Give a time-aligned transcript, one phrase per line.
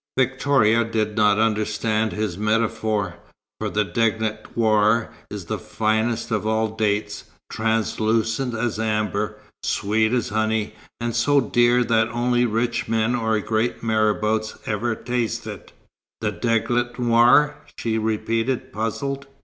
[0.17, 3.17] Victoria did not understand his metaphor,
[3.59, 10.29] for the deglet nour is the finest of all dates, translucent as amber, sweet as
[10.29, 15.71] honey, and so dear that only rich men or great marabouts ever taste it.
[16.19, 19.27] "The deglet nour?" she repeated, puzzled.